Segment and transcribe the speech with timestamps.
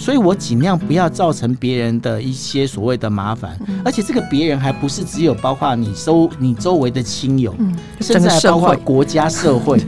[0.00, 7.54] 所以我尽量不要造成别人的一些所谓的麻烦，而且这个别人还不是只有包括你周你周围的亲友，
[8.00, 9.78] 甚至还包括国家社会。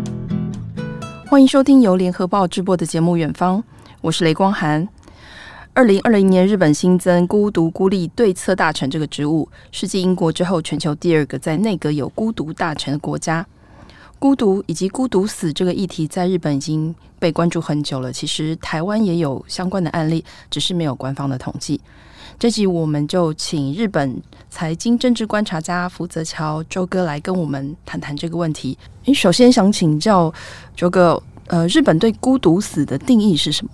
[1.26, 3.58] 欢迎收听由联合报直播的节目《远方》，
[4.02, 4.86] 我是雷光涵。
[5.72, 13.46] 二零二零年，日本新增孤独孤立对策大臣这个职务，是继英国之后全球第二个在内阁有孤独大臣的国家。
[14.20, 18.12] 孤独以及孤独死这个议题，在日本已经被关注很久了。
[18.12, 21.80] 其实台湾也有相关的案例，只是没有官方的统计。
[22.38, 28.76] 这集我们就请日本财经政治观察家福泽桥周哥来跟我们谈谈这个问题。
[29.06, 30.32] 你首先想请教
[30.76, 33.72] 周哥，呃，日本对孤独死的定义是什么？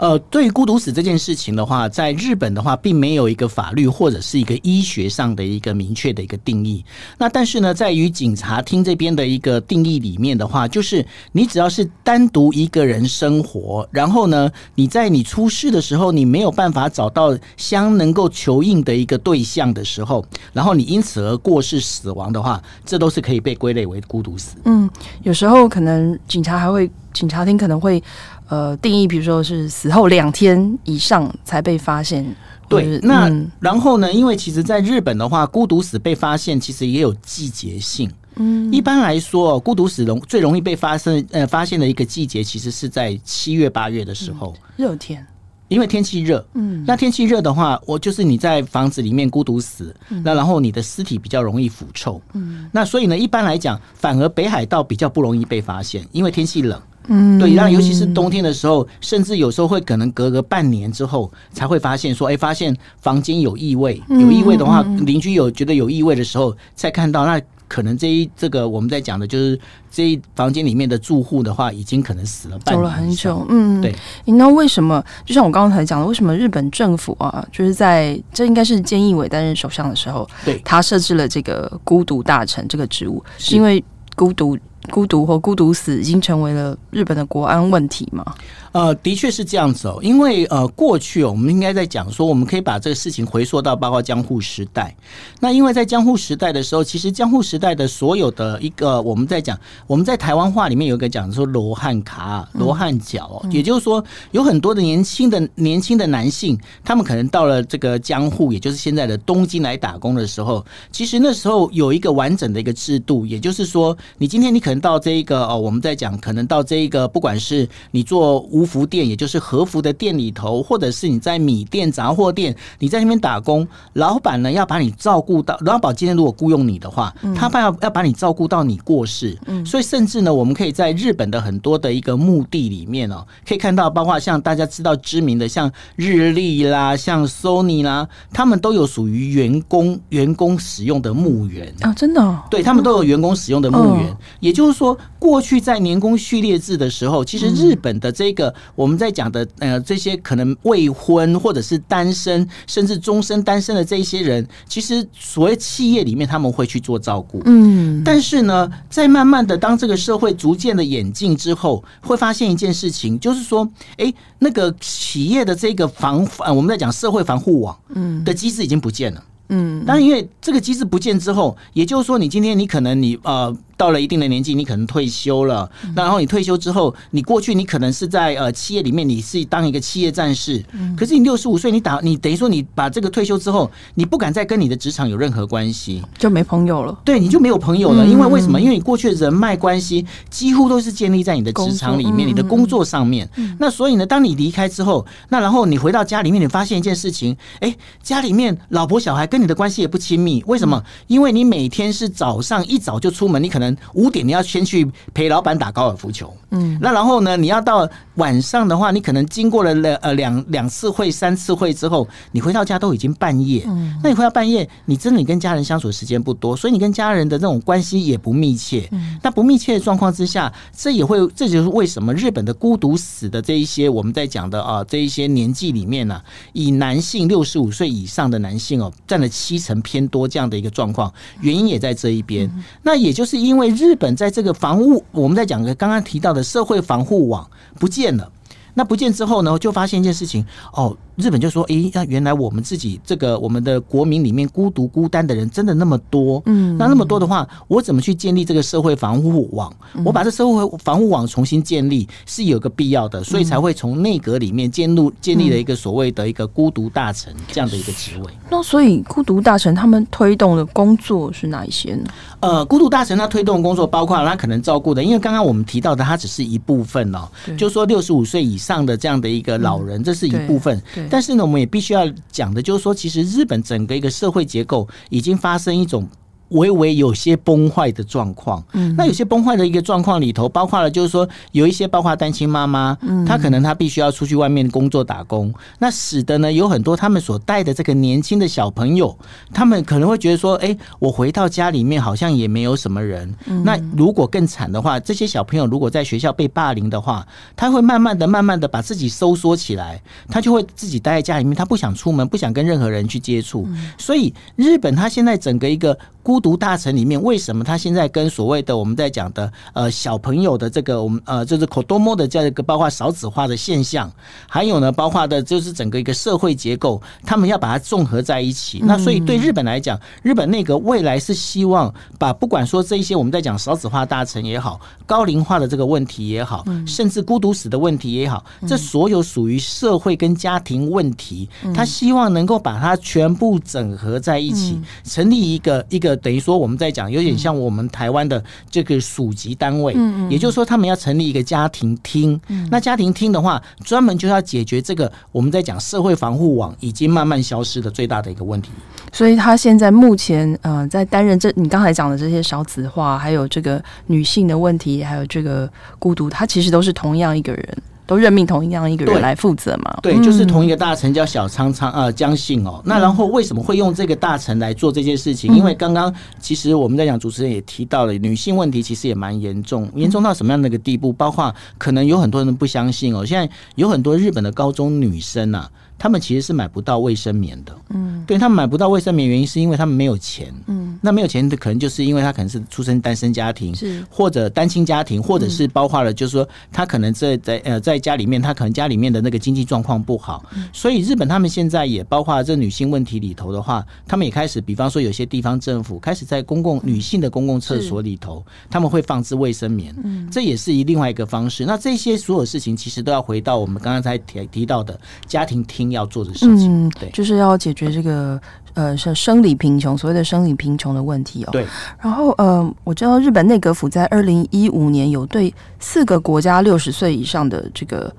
[0.00, 6.82] 呃，对于孤独死这件事情的话，在日本的话，并没有一个法律或者是一个医学上的一个明确的一个定义。
[7.18, 24.56] 那但是呢，在于警察厅这边的一个定义里面的话，就是你只要是单独一个人生活，然后呢，你在你出事的时候，你没有办法找到相能够求应的一个对象的时候，然后你因此而过世死亡的话，这都是可以被归类为孤独死。
[24.64, 24.88] 嗯，
[25.24, 28.02] 有时候可能警察还会，警察厅可能会。
[28.50, 32.22] 呃，定义比如说是死后两天以上才被发现。
[32.68, 34.12] 对，那、嗯、然后呢？
[34.12, 38.08] 因为其实在日本的话，孤独死被发现其实也有季节性。
[38.36, 45.26] 嗯，一般来说，孤独死容最容易被发生呃发现的一个季节，其实是在七月八月的时候，嗯、热天。
[45.66, 56.80] 因为天气热，嗯，那天气热的话，我就是你在房子里面孤独死，嗯、那然后你的尸体比较容易腐臭，嗯，那所以呢，一般来讲，反而北海道比较不容易被发现，因为天气冷。
[57.12, 69.58] 嗯，对，然后尤其是冬天的时候，甚至有时候会可能隔个半年之后才会发现说，哎，发现房间有异味，有异味的话，邻居有觉得有异味的时候，再看到，那可能这一这个我们在讲的就是
[69.90, 73.44] 这一房间里面的住户的话，已经可能死了半年，走了很久。
[73.48, 73.92] 嗯，对。
[74.26, 75.04] 那为什么？
[75.26, 83.82] 就像我刚刚才讲的，为什么日本政府啊，就是在这应该是菅义伟担任首相的时候，对，他设置了这个孤独大臣这个职务，是因为
[84.14, 84.56] 孤独。
[84.90, 88.24] 孤独或孤独死已经成为了日本的国安问题吗？
[88.72, 94.94] 呃，的确是这样子哦，因为呃，过去哦我们应该在讲说，我们可以把这个事情回溯到包括江户时代。
[95.40, 99.58] 那因为在江户时代的时候，其实江户时代的所有的一个我们在讲，
[99.88, 118.30] 我们在台湾话里面有一个讲说罗汉卡、罗汉脚，也就是说有很多的年轻的年轻的男性，他们可能到了这个江户，也就是现在的东京来打工的时候，其实那时候有一个完整的一个制度，也就是说，你今天你可能到这一个哦，我们在讲，可能到这一个，不管是你做。
[118.50, 129.38] 无服店，也就是和服的店里头，或者是你在米店、杂货店，你在那边打工，老板呢要把你照顾到，老板今天如果雇佣你的话，他把要要把你照顾到你过世。
[129.46, 144.16] 嗯，所以甚至呢，我们可以在日本的很多的一个墓地里面哦，可以看到，包括像大家知道知名的像日立啦、像 Sony 啦，他们都有属于员工员工使用的墓园啊，真的，对他们都有员工使用的墓园。
[144.40, 148.52] 也就是说，过去在年功序列制的时候，其实日本的这个。
[148.74, 173.54] 我们在讲的呃，这些可能未婚或者是单身，甚至终身单身的这一些人，其实所谓企业里面他们会去做照顾，嗯，但是呢，在慢慢的当这个社会逐渐的演进之后，会发现一件事情，就是说，哎，那个企业的这个防，呃，我们在讲社会防护网，嗯，的机制已经不见了，嗯，但因为这个机制不见之后，也就是说，你今天你可能你呃。
[173.80, 175.66] 到了一定的年纪，你可能退休了。
[175.94, 180.62] 那然后你退休之后，你过去你可能是在呃企业里面，你是当一个企业战士。
[180.94, 186.94] 可是你六十五岁，你打你等于说你把这个退休之后，你不敢再跟你的职场有任何关系，就没朋友了。
[187.06, 188.06] 对，你就没有朋友了。
[188.06, 188.60] 因为为什么？
[188.60, 193.26] 因为你过去的人脉关系几乎都是建立在你的职场里面，你的工作上面。
[193.58, 200.44] 那所以呢，当你离开之后，那然后你回到家里面，你发现一件事情，哎，家里面老婆小孩跟你的关系也不亲密。
[200.46, 200.84] 为什么？
[201.06, 203.69] 因为你每天是早上一早就出门，你可能。
[203.94, 237.48] 五点你要先去陪老板打高尔夫球，嗯，那然后呢，你要到晚上的话，你可能经过了两呃两两次会、三次会之后，你回到家都已经半夜，嗯，那你回到半夜，你真的你跟家人相处的时间不多，所以你跟家人的这种关系也不密切，嗯，那不密切的状况之下，这也会这就是为什么日本的孤独死的这一些我们在讲的啊这一些年纪里面呢，啊，以男性六十五岁以上的男性哦占了七成偏多这样的一个状况，原因也在这一边，嗯，那也就是因为为日本在这个防务，我们在讲的刚刚提到的社会防护网
[237.78, 238.32] 不见了。
[238.74, 246.42] 那不见之后呢，就发现一件事情哦，日本就说：“诶，那原来我们自己这个我们的国民里面孤独孤单的人真的那么多。
[246.46, 249.72] 嗯，那那么多的话，我怎么去建立这个社会防护网？
[250.04, 258.30] 我把这社会防护网重新建立是有个必要的，所以才会从内阁里面建立建立了一个所谓的一个孤独大臣这样的一个职位。
[258.50, 262.04] 那所以孤独大臣他们推动的工作是哪一些呢？
[262.40, 267.28] 呃，孤独大臣他推动的工作包括他可能照顾的，因为刚刚我们提到的，他只是一部分哦，
[267.58, 270.80] 就是说六十五岁以上的这样的一个老人，这是一部分。
[271.10, 276.08] 但是呢，我们也必须要讲的，就是说，其实日本整个一个社会结构已经发生一种。
[276.50, 289.16] 微微有些崩坏的状况，嗯，那有些崩坏的一个状况里头，包括了就是说，有一些包括单亲妈妈，嗯，她可能她必须要出去外面工作打工，那使得呢有很多他们所带的这个年轻的小朋友，
[289.52, 293.34] 他们可能会觉得说，哎，我回到家里面好像也没有什么人。
[293.64, 303.68] 那如果更惨的话，这些小朋友如果在学校被霸凌的话，他会慢慢的、慢慢的把自己收缩起来，他就会自己待在家里面，他不想出门，不想跟任何人去接触。
[303.96, 305.96] 所以日本他现在整个一个。
[306.22, 314.10] 孤独大臣里面，为什么他现在跟所谓的我们在讲的呃小朋友的这个我们呃就是子供的这样一个包括少子化的现象，
[314.48, 318.80] 还有呢包括的就是整个一个社会结构，他们要把它综合在一起。
[318.84, 336.10] 那所以对日本来讲，日本内阁未来是希望把不管说这一些我们在讲少子化大臣也好，高龄化的这个问题也好，甚至孤独死的问题也好，这所有属于社会跟家庭问题，他希望能够把它全部整合在一起，成立一个一个。
[336.20, 339.94] 等于说我们在讲，有点像我们台湾的这个属级单位，
[340.28, 342.40] 也就是说，他们要成立一个家庭厅。
[342.70, 348.70] 那家庭厅的话，专门就要解决这个我们在讲社会防护网已经慢慢消失的最大的一个问题。
[349.12, 357.78] 所以，他现在目前呃，在担任这你刚才讲的这些少子化，还有这个女性的问题，还有这个孤独，他其实都是同样一个人。
[358.10, 360.00] 都任命同一样一个人来负责嘛？
[360.02, 362.82] 对，就是同一个大臣叫小仓仓呃江信哦。
[362.84, 365.54] 那然后为什么会用这个大臣来做这件事情？
[365.54, 371.12] 因为刚刚其实我们在讲，主持人也提到了女性问题，其实也蛮严重，严重到什么样的一个地步？
[371.12, 373.24] 包括可能有很多人不相信哦。
[373.24, 375.70] 现在有很多日本的高中女生啊。
[376.02, 384.02] 他们其实是买不到卫生棉的，嗯，对他们买不到卫生棉，原因是因为他们没有钱，嗯，那没有钱的可能就是因为他可能是出生单身家庭，是。
[384.08, 390.42] 或者单亲家庭，或者是包括了就是说他可能在在呃在家里面，他可能家里面的那个经济状况不好，
[390.72, 401.66] 所以日本他们现在也包括这女性问题里头的话，他们也开始，比方说有些地方政府开始在公共女性的公共厕所里头，他们会放置卫生棉，嗯，这也是一另外一个方式。
[401.66, 405.89] 那这些所有事情其实都要回到我们刚刚才提提到的家庭厅。
[405.92, 408.40] 要做的事情，嗯，对，就是要解决这个
[408.74, 411.48] 呃，是生理贫穷，所谓的生理贫穷的问题哦。
[411.52, 411.66] 对，
[412.00, 418.12] 然后呃，我知道日本内阁府在二零一五年有对四个国家六十岁以上的这个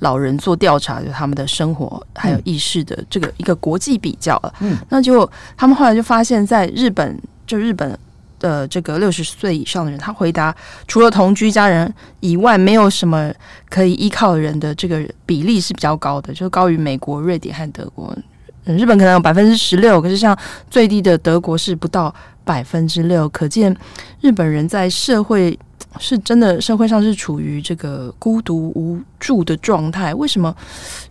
[0.00, 4.54] 老人做调查，就他们的生活还有意识的这个一个国际比较了。
[4.60, 7.98] 嗯，那就他们后来就发现，在日本，就日本。
[8.38, 10.54] 的这个六十岁以上的人，他回答，
[10.86, 13.32] 除了同居家人以外，没有什么
[13.68, 18.16] 可以依靠的人的这个比例是比较高的，就高于美国、瑞典和德国。
[18.64, 20.36] 日本可能有百分之十六，可是像
[20.68, 22.12] 最低的德国是不到
[22.46, 23.76] 百分之六，可见
[24.22, 25.58] 日本人在社会。
[25.98, 30.14] 是真的，社会上是处于这个孤独无助的状态。
[30.14, 30.54] 为什么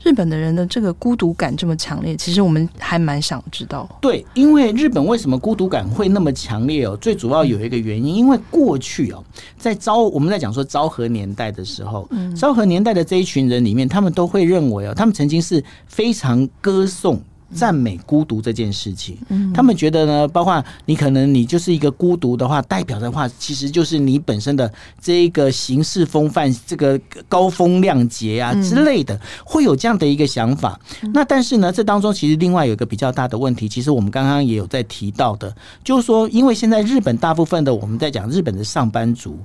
[0.04, 2.16] 日本的人的这个孤独感这么强烈？
[2.16, 3.90] 其实我们还蛮想知道。
[4.00, 6.96] 对，因为日本为什么孤独感会那么强烈哦？
[6.98, 9.24] 最主要有一个原因，因为过去哦，
[9.58, 17.20] 在昭我们在讲说昭和年代的时候，昭和年代的这一群人里面，他们都会认为哦，他们曾经是非常歌颂。
[17.54, 19.18] 赞美孤独这件事情，
[19.54, 27.00] 他们觉得呢，包括你可能你就是一个孤独的话，代表的话，其实就是你本身的这一个行事风范，这个
[27.30, 30.80] 高风亮节啊之类的，会有这样的一个想法。
[31.14, 39.38] 那但是呢，这当中其实另外有一个比较大的问题，其实我们刚刚也有在提到的，就是说，因为现在日本大部分的我们在讲日本的上班族。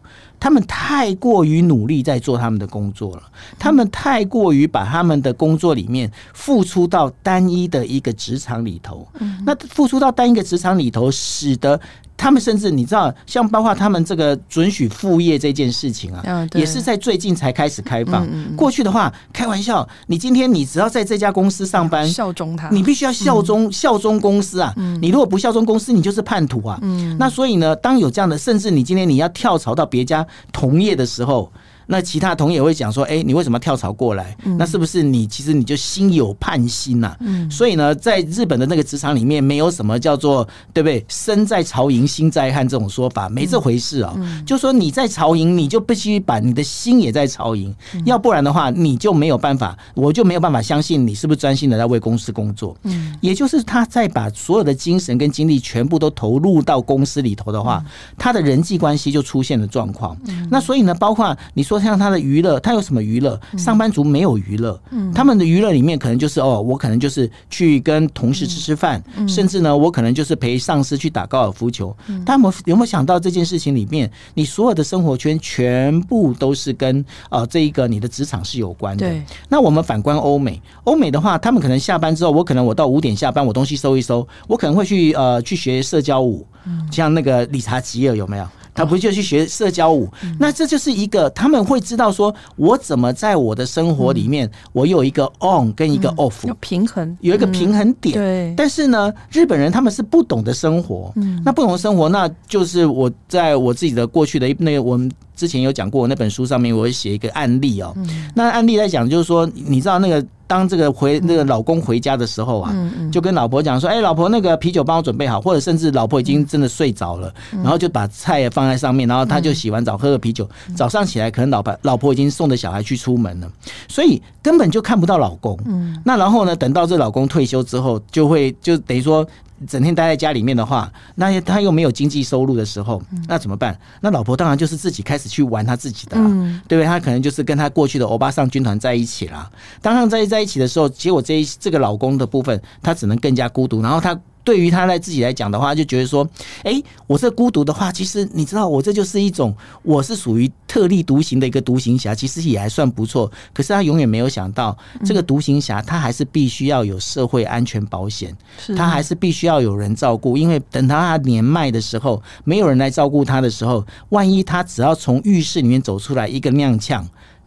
[0.42, 3.22] 他们太过于努力在做他们的工作了，
[3.58, 9.06] 他们太过于把他们的工作里面付出到单一的一个职场里头，
[9.44, 11.80] 那付出到单一个职场里头，使得。
[12.22, 18.28] 他们甚至你知道，像包括他们这个准许副业这件事情啊，也是在最近才开始开放。
[18.54, 24.70] 过去的话，开玩笑，你今天你只要在这家公司上班，效忠他，你必须要效忠效忠公司啊。
[25.00, 26.78] 你如果不效忠公司，你就是叛徒啊。
[27.18, 31.50] 那所以呢，当有这样的，甚至你今天你要跳槽到别家同业的时候。
[31.90, 34.36] 那其他同业也会讲说，哎，你为什么跳槽过来？
[34.56, 37.16] 那是不是你其实你就心有盼心呐？
[37.18, 41.04] 嗯，所以呢，在日本的那个职场里面，没有什么叫做对不对？
[41.08, 44.14] 身在曹营心在汉这种说法，没这回事啊。
[44.46, 52.76] 就说你在曹营，你就必须把你的心也在曹营，要不然的话，你就没有办法，我就没有办法相信你是不是专心的在为公司工作。
[52.84, 57.84] 嗯，也就是他在把所有的精神跟精力全部都投入到公司里头的话，
[58.16, 60.16] 他的人际关系就出现了状况。
[60.50, 63.38] 那所以呢，包括你说像他的娱乐，他有什么娱乐？
[63.56, 64.80] 上班族没有娱乐，
[65.14, 71.96] 他们的娱乐里面可能就是哦，我可能就是去跟同事吃吃饭，甚至呢，我可能就是陪上司去打高尔夫球。
[72.24, 79.08] 他们有没有想到这件事情里面，你所有的生活圈全部都是跟呃这一个你的职场是有关的？
[79.08, 79.22] 对。
[79.48, 86.46] 那我们反观欧美，欧美的话，他们可能下班之后，我可能我到五点下班，我东西收一收，我可能会去呃去学社交舞，
[86.90, 88.46] 像那个理查吉尔有没有？
[88.80, 90.08] 他不就去学社交舞？
[90.38, 98.14] 那这就是一个他们会知道说，我怎么在我的生活里面，我有一个 on 跟一个 off，有平衡，有一个平衡点。
[98.14, 98.54] 对。
[98.56, 101.12] 但是呢，日本人他们是不懂得生活。
[101.16, 101.42] 嗯。
[101.44, 105.10] 那不懂得生活，那就是我在我自己的过去的那个我们。
[105.40, 107.96] 之前有讲过，那本书上面我会写一个案例哦。
[108.34, 112.76] 那案例在讲，就是说，你知道那个当这个回那个老公回家的时候啊，
[113.10, 120.46] 就跟老婆讲说：“哎，老婆，那个啤酒帮我准备好。”或者甚至老婆已经真的睡着了，然后就把菜也放在上面，然后他就洗完澡喝个啤酒。
[120.76, 123.50] 早上起来，可能老婆老婆已经送着小孩去出门了，
[123.88, 125.58] 所以根本就看不到老公。
[126.04, 129.26] 那然后呢，等到这老公退休之后，就会就等于说。
[129.66, 133.78] 整天待在家里面的话，那他又没有经济收入的时候，那怎么办？
[134.00, 136.28] 那老婆当然就是自己开始去玩他自己的了，
[136.66, 136.84] 对不对？
[136.84, 139.50] 他可能就是跟他过去的欧巴桑军团在一起了。
[139.82, 144.18] 当他在在一起的时候，结果这一这个老公的部分，他只能更加孤独，然后他。
[144.42, 146.26] 对于他来自己来讲的话，就觉得说，
[146.62, 153.30] 哎，我这孤独的话，其实你知道，我这就是一种，我是属于特立独行的一个独行侠，其实也还算不错。
[153.52, 158.34] 可是他永远没有想到，这个独行侠他还是必须要有社会安全保险，
[158.76, 167.04] 他还是必须要有人照顾，因为等到他年迈的时候，没有人来照顾他的时候，万一他只要从浴室里面走出来一个踉跄，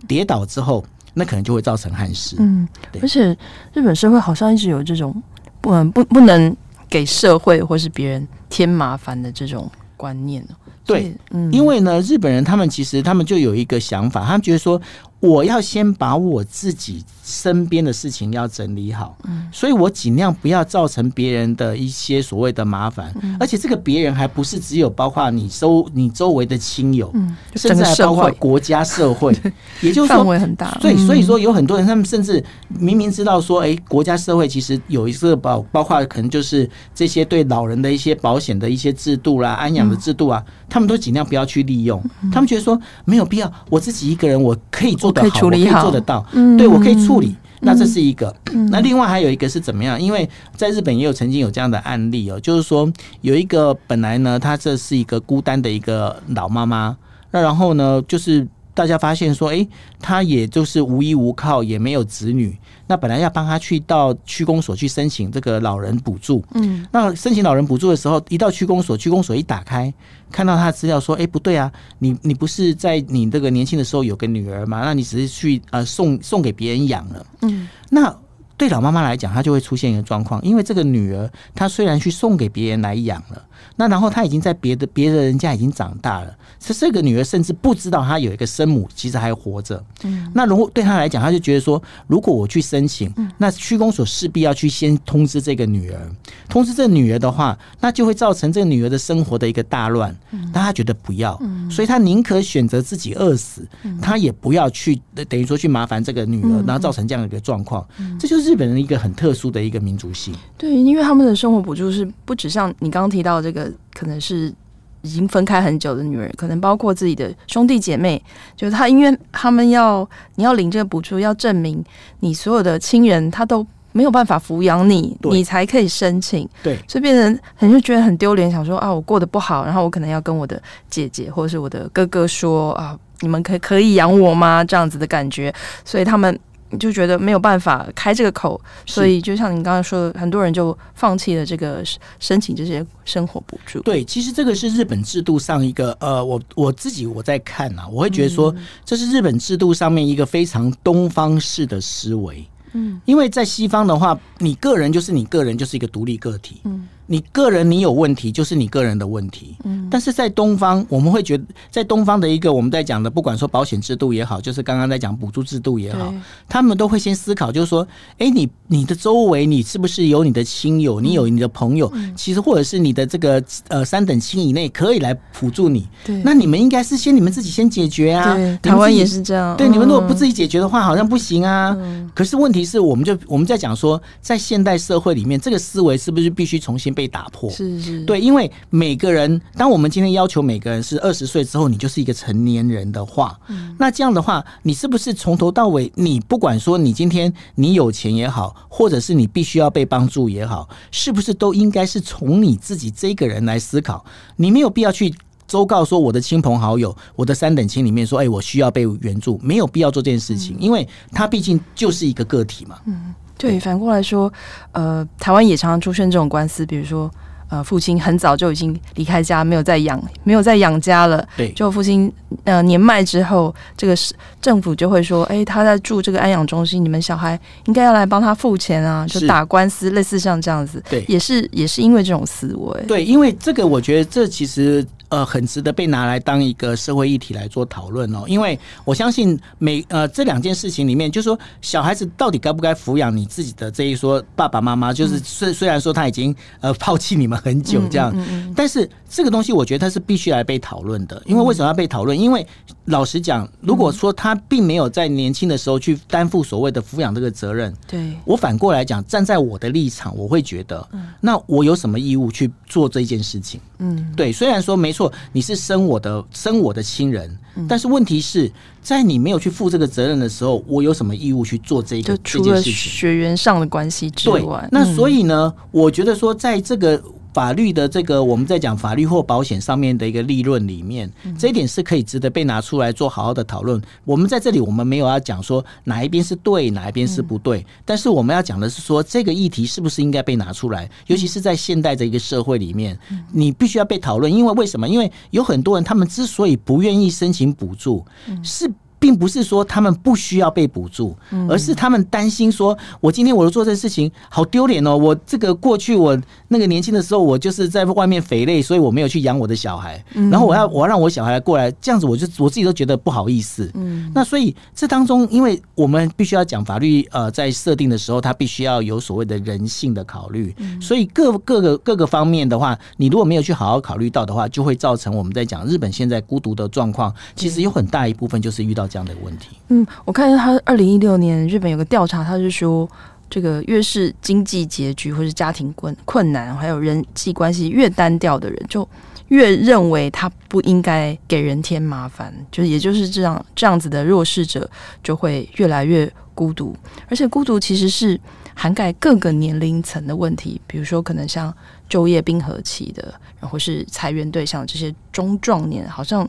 [0.07, 0.85] 跌倒之后，
[1.15, 2.35] 那可能就会造成憾事。
[2.39, 2.67] 嗯，
[3.01, 3.35] 而且
[3.73, 5.11] 日本社会好像一直有这种
[5.59, 6.55] 不不不能。
[6.93, 10.47] 给社会或是别人添麻烦的这种观念。
[10.85, 14.81] 对，嗯，因为呢，日本人他们其实他们就有一个想法，他们觉得说。
[15.19, 29.33] 我要先把我自己身边的事情要整理好，嗯，所以我尽量不要造成别人的一些所谓的麻烦，嗯，而且这个别人还不是只有包括你周你周围的亲友，嗯，甚至还包括国家社会，
[29.79, 45.11] 也就是说范围很大，对，所以说有很多人他们甚至明明知道说，哎，国家社会其实有一个包包括可能就是这些对老人的一些保险的一些制度啦、安养的制度啊，他们都尽量不要去利用，他们觉得说没有必要，我自己一个人我可以做。
[45.11, 47.35] 可以处理好，我可以做得到，嗯、对我可以处理。
[47.59, 50.01] 那这是一个，嗯、那另外还有一个是怎么样？
[50.01, 56.97] 因为在日本也有曾经有这样的案例哦，就是说有一个本来呢，她这是一个孤单的一个老妈妈，
[57.29, 59.67] 那然后呢，就是大家发现说，哎，
[59.99, 62.57] 他也就是无依无靠，也没有子女。
[62.87, 69.93] 那本来要帮他去到区公所去申请这个老人补助，嗯，那申请老人补助的时候，一到区公所，区公所一打开，
[70.31, 74.81] 看到他的资料说，哎，不对啊，你你不是在你这个年轻的时候有个女儿吗？
[74.83, 78.13] 那你只是去呃送送给别人养了，嗯，那
[78.57, 83.45] 对老妈妈来讲，她就会出现一个状况，因为这个女儿她虽然去送给别人来养了。
[83.75, 89.83] 那然后他已经在别的别的人家已经长大了，是这个女儿甚至不知道她有一个生母，其实还活着。
[90.03, 95.99] 嗯，那如果对他来讲，他就觉得说，如果我去申请，那区公所势必要去先通知这个女儿，
[96.47, 100.15] 通知这个女儿的话，那就会造成这个女儿的生活的一个大乱。
[100.51, 101.39] 但他觉得不要，
[101.69, 103.67] 所以他宁可选择自己饿死，
[104.01, 107.85] 他也不要去等于说去麻烦这个女儿，然后造成这样的一个状况。
[108.19, 110.33] 这就是日本人一个很特殊的一个民族性。
[110.57, 113.52] 对，因为他们的生活补助是不只像你刚刚提到这个。
[113.93, 114.53] 可能是
[115.01, 118.21] 已经分开很久的女人，可能包括自己的兄弟姐妹，
[118.55, 121.83] 就是他，因为他们要你要领这个补助，要证明
[122.21, 126.47] 你所有的亲人他都没有办法抚养你，你才可以申请。
[126.63, 134.63] 对，所以变成很就觉得很丢脸，想说啊，我过得不好，然后我可能要跟我的姐姐或者是我的哥哥说啊，你们可可以养我吗？
[134.63, 135.53] 这样子的感觉，
[135.85, 136.39] 所以他们。
[136.79, 141.83] 就觉得没有办法开这个口，所以就像你刚刚说的，很多人就放弃了这个
[142.19, 143.79] 申请这些生活补助。
[143.81, 148.53] 对，其实这个是日本制度上一个呃，我我自己我在看啊，我会觉得说，
[148.83, 152.45] 这是日本制度上面一个非常东方式的思维。
[152.73, 156.61] 嗯，因为在西方的话，你个人就是你个人就是一个独立个体。
[156.63, 156.87] 嗯。
[157.05, 159.55] 你个人你有问题，就是你个人的问题。
[159.63, 166.13] 嗯，但是在东方，我们会觉得，在东方的一个我们在讲的，不管说保险制度也好，就是刚刚在讲补助制度也好，
[166.47, 167.85] 他们都会先思考，就是说，
[168.17, 175.87] 哎，你你的周围，你是不是有你的亲友，你有你的朋友，其实或者是你的这个呃三等亲以内可以来辅助你。
[176.05, 178.33] 对，那你们应该是先你们自己先解决啊。
[178.35, 179.55] 对，台湾也是这样。
[179.57, 181.75] 对，你们如果不自己解决的话，好像不行啊。
[182.13, 204.05] 可是问题是，我们就我们在讲说，在现代社会里面，这个思维是不是必须重新被打破，是是，对，因为每个人，当我们今天要求每个人是二十岁之后，你就是一个成年人的话，嗯，那这样的话，你是不是从头到尾，你不管说你今天你有钱也好，或者是你必须要被帮助也好，是不是都应该是从你自己这个人来思考？
[204.35, 205.13] 你没有必要去
[205.47, 213.13] 周告说我的亲朋好友，我的三等亲里面说，哎，我需要被援助，没有必要做这件事情，因为他毕竟就是一个个体嘛，嗯。
[213.43, 214.31] 对，反过来说，
[214.71, 217.11] 呃，台湾也常常出现这种官司，比如说，
[217.49, 221.27] 呃，父亲很早就已经离开家，没有再养，没有再养家了。
[221.35, 222.09] 对，就父亲
[222.45, 230.81] 呃年迈之后，这个是政府就会说，哎，他在住这个安养中心，你们小孩应该要来帮他付钱啊，就打官司，类似像这样子。
[230.89, 232.81] 对，也是也是因为这种思维。
[232.87, 234.85] 对，因为这个，我觉得这其实。
[235.13, 248.11] 呃，很值得被拿来当一个社会议题来做讨论哦，因为我相信每呃这两件事情里面，就是说小孩子到底该不该抚养你自己的这一说爸爸妈妈，就是虽虽然说他已经呃抛弃你们很久这样，
[248.55, 252.19] 但是这个东西我觉得它是必须来被讨论的，因为为什么要被讨论？
[252.19, 252.43] 因为
[252.85, 258.17] 老实讲，如果说他并没有在年轻的时候去担负所谓的抚养这个责任，对。
[258.25, 260.83] 我反过来讲，站在我的立场，我会觉得，
[261.21, 263.61] 那我有什么义务去做这件事情？
[263.77, 265.02] 嗯，对，虽然说没错。
[265.31, 272.73] 你是生我的生我的亲人，但是问题是在你没有去负这个责任的时候，我有什么义务去做这个这件事情？
[272.73, 277.01] 血缘上的关系之外，那所以呢，我觉得说在这个。
[277.33, 283.81] 法律的这个，我们在讲法律或保险上面的一个利润里面，这一点是可以值得被拿出来做好好的讨论。
[284.05, 292.97] 我们在这里，我们没有要讲说哪一边是对，哪一边是不对，但是我们要讲的是说，这个议题是不是应该被拿出来，尤其是在现代的一个社会里面，
[293.31, 294.31] 你必须要被讨论。
[294.31, 294.87] 因为为什么？
[294.87, 298.05] 因为有很多人，他们之所以不愿意申请补助，
[298.43, 298.71] 是。
[299.03, 301.13] 并不是说他们不需要被补助，
[301.49, 304.95] 而是他们担心说，我今天我做这事情好丢脸哦。
[304.95, 306.17] 我这个过去我
[306.47, 310.01] 那个年轻的时候，我就是在外面肥累，所以我没有去养我的小孩。
[310.31, 313.69] 然后我要我要让我小孩过来，这样子我就我自己都觉得不好意思。
[313.73, 320.55] 嗯，那所以这当中，因为我们必须要讲法律，呃，在设定的时候，它必须要有所谓的人性的考虑。
[320.79, 328.87] 所以各各个各个方面的话，你如果没有去好好考虑到的话，就会造成我们在讲日本现在孤独的状况，其实有很大一部分就是遇到。
[328.93, 332.87] 这样的问题，嗯，我看他二零一六年日本有个调查，他是说，
[333.27, 338.87] 这个越是经济拮据或是家庭困困难，还有人际关系越单调的人，就
[339.29, 344.69] 越认为他不应该给人添麻烦，就也就是这样这样子的弱势者
[345.01, 346.77] 就会越来越孤独，
[347.09, 348.19] 而且孤独其实是
[348.53, 351.51] 涵盖各个年龄层的问题，比如说可能像。
[351.89, 356.25] 就业冰河期的，然后是裁员对象，这些中壮年，好像，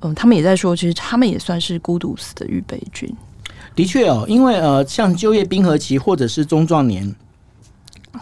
[0.00, 3.14] 嗯，他们也在说，其实他们也算是孤独死的预备军。
[3.74, 7.14] 的确哦，因为呃，像就业冰河期或者是中壮年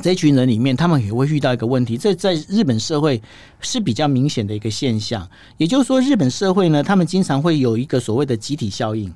[0.02, 3.22] 这群人里面，他们也会遇到一个问题，这在日本社会
[3.61, 5.24] 是比较明显的一个现象。
[5.57, 9.14] 也就是说，日本社会呢，他们经常会有一个所谓的集体效应。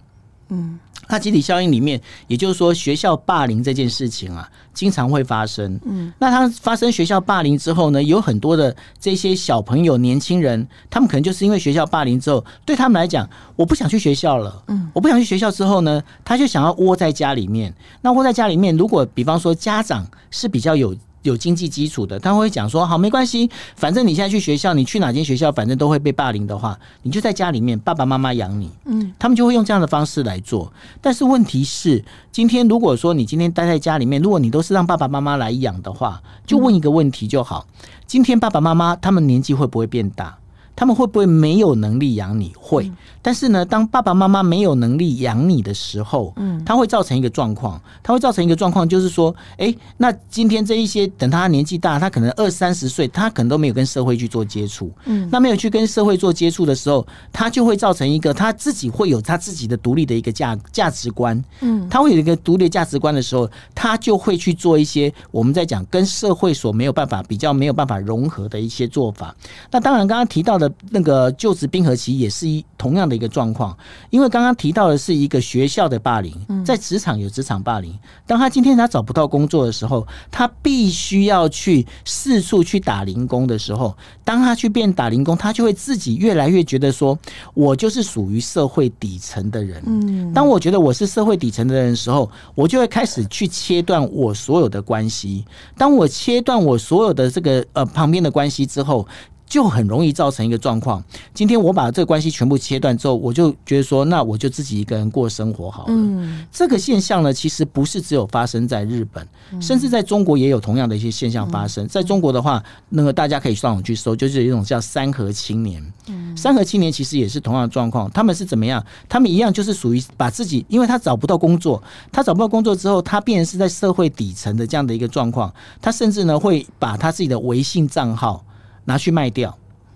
[0.50, 0.78] 嗯。
[1.08, 5.78] 那集体效应里面，也就是说，学校霸凌这件事情啊，经常会发生。
[5.84, 14.62] 嗯，那他发生学校霸凌之后呢，有很多的这些小朋友、年轻人，他们可能就是因为学校霸凌之后，对他们来讲，我不想去学校了。
[14.68, 17.74] 嗯，我不想去学校之后呢，他就想要窝在家里面。
[18.02, 20.94] 那窝在家里面，如果比方说家长是比较有。
[21.28, 30.72] 有经济基础的，他会讲说：“好，没关系，反正你现在去学校，你去哪间学校，反正都会被霸凌的话，你就在家里面，爸爸妈妈养你。”嗯，他们就会用这样的方式来做。
[31.00, 37.66] 但是问题是，今天如果说你今天待在家里面，如果你都是让爸爸妈妈来养的话，就问一个问题就好：
[38.06, 40.38] 今天爸爸妈妈他们年纪会不会变大？
[40.76, 42.52] 他们会不会没有能力养你？
[42.60, 69.34] 会，但是呢，当爸爸妈妈没有能力养你的时候，嗯，他会造成一个状况，他会造成一个状况，就是说，哎，那今天这一些等他年纪大，他可能二三十岁，他可能都没有跟社会去做接触，嗯，那没有去跟社会做接触的时候，他就会造成一个他自己会有他自己的独立的一个价价值观，嗯，他会有一个独立的价值观的时候，他就会去做一些我们在讲跟社会所没有办法比较没有办法融合的一些做法。
[69.70, 70.65] 那当然，刚刚提到的。
[70.66, 73.76] 的那个就职冰河期也是一同样的一个状况。
[74.10, 77.96] 因为刚刚提到的是一个学校的霸凌，在职场有职场霸凌。
[78.26, 87.18] 当他今天他找不到工作的时候，他必须要去四处去打零工的时候，当他去变打零工，他就会自己越来越觉得说，
[87.54, 89.82] 我就是属于社会底层的人。
[89.86, 95.44] 嗯，当我觉得我是社会底层的人的时候，我就会开始去切断我所有的关系。
[95.76, 99.06] 当我切断我所有的这个呃旁边的关系之后，
[99.46, 101.02] 就很容易造成一个状况。
[101.32, 105.88] 今天我把这个关系全部切断之后，我就觉得说，那我就自己一个人过生活好了。
[105.90, 109.26] 嗯，这个现象呢，其实不是只有发生在日本，
[109.60, 111.86] 甚至在中国也有同样的一些现象发生。
[111.86, 115.82] 在中国的话，那个大家可以上网去搜，就是有一种叫三和青年。
[116.08, 118.10] 嗯，三和青年其实也是同样的状况。
[118.10, 118.84] 他们是怎么样？
[119.08, 125.52] 他们一样就是属于把自己，因为他找不到工作，他找不到工作之后，他变成是在社会底层的这样的一个状况。
[125.80, 128.44] 他甚至呢，会把他自己的微信账号。
[128.86, 129.54] 拿去卖掉，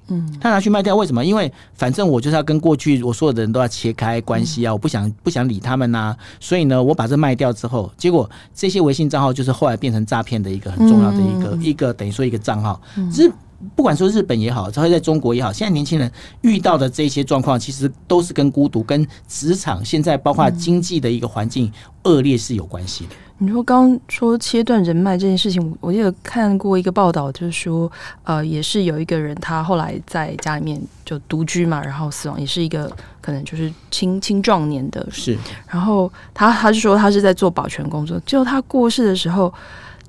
[0.09, 1.24] 嗯，他拿去卖掉，为什么？
[1.24, 12.81] 因为反正我就是要跟过去我所有的人都要切开关系啊，我不想不想理他们呐，所以呢，我把这卖掉之后，结果这些微信账号就是后来变成诈骗的一个很重要的一个一个等于说一个账号，
[13.14, 13.31] 日
[13.77, 21.70] 不管说日本也好，或者在中国也好，现在年轻人遇到的这些状况，其实都是跟孤独、跟职场现在包括经济的一个环境
[22.05, 23.11] 恶劣是有关系的。
[23.42, 27.90] 你说刚刚说切断人脉这件事情，我记得看过一个报道，就是说，
[28.23, 32.90] 呃，也是有一个人，他后来在家里面就独居嘛，然后死亡，也是一个
[33.23, 35.38] 可能就是青青壮年的，是。
[35.66, 39.51] 然后他他是说他是在做保全工作，就他过世的时候，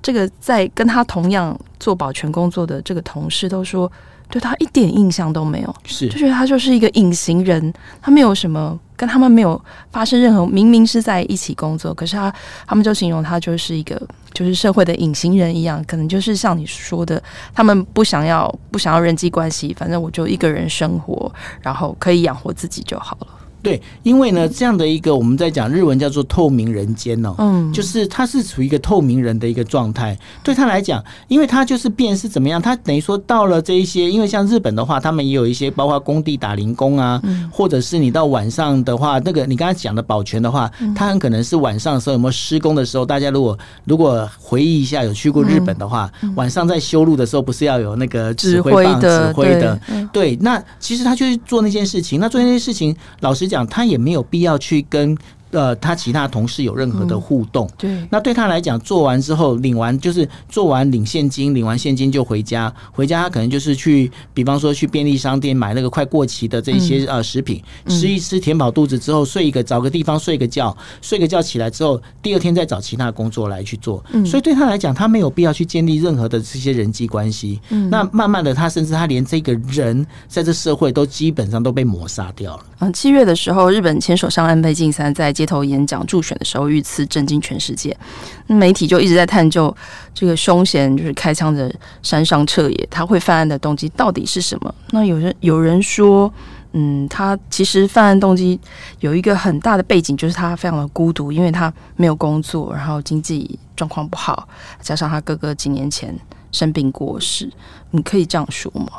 [0.01, 3.91] 这个在跟他同样做保全工作的这个同事都说，
[4.29, 8.79] 对他一点印象都没有，是，就觉得他就是一个隐形人，他没有什么。
[9.01, 9.59] 跟他们没有
[9.91, 12.31] 发生任何，明明是在一起工作，可是他
[12.67, 13.99] 他们就形容他就是一个
[14.31, 17.19] 就是社会的隐形人一样，可能就是像你说的，
[17.51, 23.27] 他们不想要不想要人际关系，反正我就一个人生活，然后可以养活自己就好了。
[23.63, 30.17] 对，因为呢，这样的一个我们在讲日文叫做透明人间哦，嗯，就是他是处于一个透明人的一个状态。
[30.43, 37.21] 对他来讲，因为他就是变是怎么样，他等于说到了这一些，因为像日本的话，他们也有一些包括工地打零工啊，
[37.51, 49.79] 或者是你到晚上的话，那个你刚才讲的保全的话，他很可能是晚上的时候有没有施工的时候，大家如果如果回忆一下有去过日本的话，晚上在修路的时候不是要有那个指挥棒指挥的，
[50.11, 53.50] 对，那其实他就是做那件事情，那做那件事情，老实。
[53.51, 55.15] 讲他也没有必要去跟。
[55.51, 57.67] 呃，他其他同事有任何的互动？
[57.67, 62.73] 嗯、对，那对他来讲，做完之后领完就是做完领现金，领完现金就回家。
[62.93, 74.01] 回家他可能就是去，比方说去便利商店买那个快过期的这些呃食品，嗯、吃一吃填饱肚子之后，睡一个找个地方睡个觉，睡个觉起来之后，第二天再找其他工作来去做。
[74.13, 77.59] 嗯、所以对他来讲，他没有必要去建立任何的这些人际关系。
[77.71, 82.63] 嗯，那慢慢的，他甚至他连这个人在这社会都基本上都被抹杀掉了。
[82.79, 85.33] 嗯，七月的时候，日本前首相安倍晋三在。
[85.41, 87.97] 街头演讲助选的时候，遇刺震惊全世界。
[88.45, 89.75] 媒体就一直在探究
[90.13, 91.73] 这个凶嫌就是开枪的
[92.03, 94.75] 山上彻也，他会犯案的动机到底是什么？
[94.91, 96.31] 那有人有人说，
[96.73, 98.59] 嗯，他其实犯案动机
[98.99, 104.47] 有一个很大的背景，就是他非常的孤独，因为他没有工作，然后经济状况不好，
[104.79, 106.15] 加上他哥哥几年前
[106.51, 107.49] 生病过世。
[107.89, 108.91] 你可以这样说吗？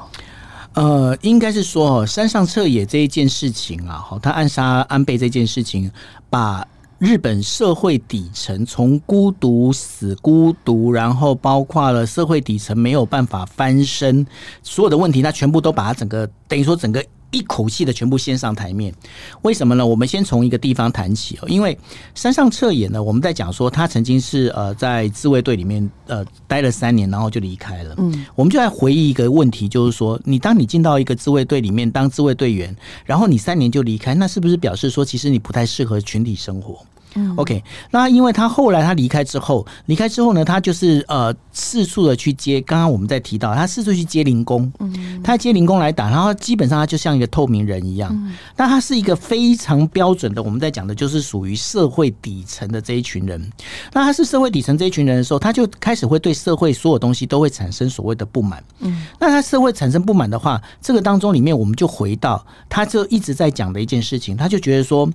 [0.75, 5.91] 呃，应该是说，山上彻野这一件事情啊，好，他暗杀安倍这件事情，
[6.31, 6.67] 把
[6.99, 14.27] 日本社会底层从孤独死孤独，然后包括了社会底层没有办法翻身，
[14.63, 17.05] 所有的问题，他全部都把它整个等于说整个。
[17.33, 18.95] 一口气的全部掀上台面，
[19.43, 19.85] 为什么呢？
[19.85, 21.77] 我们先从一个地方谈起哦，因为
[22.15, 27.95] 山上彻也呢，我们在讲说他曾经是呃在自卫队里面呃待了三年，然后就离开了。
[27.99, 36.79] 嗯，我们就在回忆一个问题，就是说，你当你进到一个自卫队里面当自卫队员，然后你三年就离开，那是不是表示说其实你不太适合群体生活？
[37.15, 53.53] 嗯，OK，那因为他后来他离开之后，离开之后呢，他就是呃四处的去接，刚刚我们在提到他四处去接零工，嗯，他接零工来打，然后基本上他就像一个透明人一样，那他是一个非常标准的，我们在讲的就是属于社会底层的这一群人。
[53.93, 65.07] 那他是社会底层这一群人的时候，他就开始会对社会所有东西都会产生所谓的不满，嗯，那他社会产生不满的话，这个当中里面我们就回到他就一直在讲的一件事情，他就觉得说，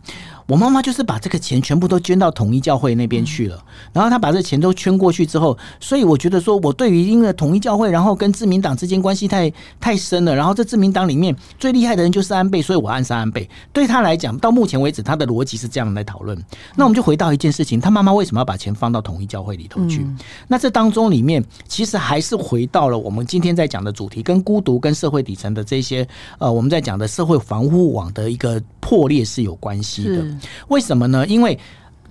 [0.45, 1.88] 我妈妈就是把这个钱全部。
[1.88, 3.63] 都捐到统一教会那边去了。
[3.93, 10.36] 然后他把这钱都圈过去之后，所以我觉得说，我对于因为统一教会，然后跟自民党之间关系太太深了。
[10.36, 13.50] 然后这自民党里面最厉害的人就是安倍，所以我暗杀安倍。
[13.72, 16.38] 对他来讲，到目前为止，他的逻辑是这样来讨论。
[16.76, 20.06] 那我们就回到一件事情，他妈妈为什么要把钱放到统一教会里头去？
[20.48, 26.08] 那这当中里面其实还是回到了我们今天在讲的主题，跟孤独、跟社会底层的这些
[26.40, 30.26] 呃，我们在讲的社会防护网的一个破裂是有关系的。
[30.68, 31.26] 为什么呢？
[31.28, 31.58] 因为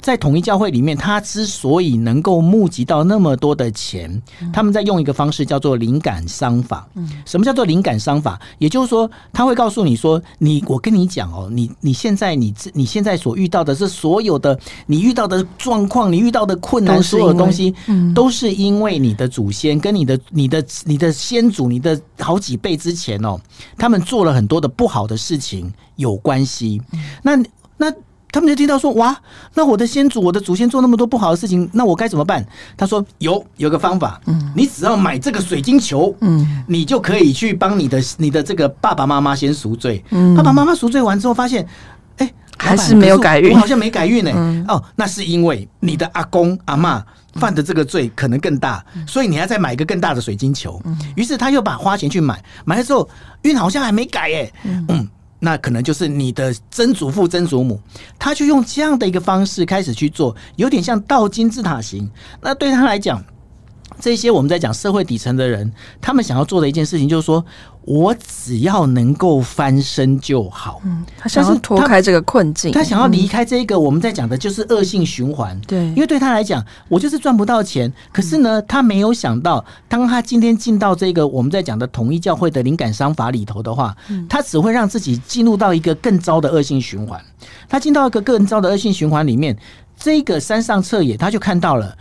[0.01, 6.89] 在统一教会里面，他之所以能够募集到那么多的钱，他们在用一个方式叫做灵感商法。
[7.25, 8.41] 什么叫做灵感商法？
[8.59, 17.75] 也就是说，他会告诉你说：“你，我跟你讲哦，你你现在你你现在所遇到的是所有的你遇到的状况，你遇到的困难，所有的东西
[18.15, 23.37] 都是因为你的祖先跟你的你的你的先祖，你的好几辈之前哦，
[23.77, 26.81] 他们做了很多的不好的事情有关系。
[27.23, 27.37] 那
[27.77, 27.93] 那。”
[28.37, 29.17] 他们就听到说：“哇，
[29.55, 32.45] 那我的先祖、我的祖先做那么多不好的事情，那我该怎么办？”
[32.77, 40.05] 他说：“有有个方法，嗯，你只要买这个水晶球，嗯，你就可以去帮你的你的这个爸爸妈妈先赎罪。
[40.11, 41.67] 嗯，爸爸妈妈赎罪完之后，发现，
[42.19, 44.31] 哎，还是没有改运，我好像没改运呢。
[44.35, 47.03] 嗯、哦，那是因为你的阿公阿妈
[47.37, 50.79] 犯的这个罪可能更大，所以你要再买一个更大的水晶球。
[51.15, 53.09] 于是他又把花钱去买，买了之后
[53.45, 57.81] 运好像还没改耶，嗯。”那可能就是你的曾祖父、曾祖母，
[58.19, 62.11] 他就用这样的一个方式开始去做，有点像倒金字塔型。
[62.41, 63.25] 那对他来讲，
[64.01, 67.45] 这些我们在讲社会底层的人，他们想要做的一件事情，就是说。
[67.87, 70.83] 我只要能够翻身就好。
[70.85, 75.59] 嗯，他想要脱开这个困境，他想要离开这个我们在讲的就是恶性循环。
[75.69, 77.91] 对，因为对他来讲，我就是赚不到钱。
[78.13, 83.97] 可是呢，他没有想到，当他今天进到这个我们在讲的统一教会的灵感商法里头的话，
[84.29, 87.21] 他只会让自己进入到一个更糟的恶性循环。
[87.69, 89.57] 他进到一个更糟的恶性循环里面，
[89.97, 91.97] 这个山上彻也他就看到了，